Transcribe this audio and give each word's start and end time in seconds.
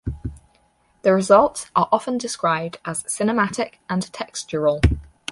The 1.03 1.13
results 1.13 1.69
are 1.75 1.87
often 1.91 2.17
described 2.17 2.79
as 2.85 3.03
cinematic 3.03 3.73
and 3.87 4.01
textural. 4.11 4.79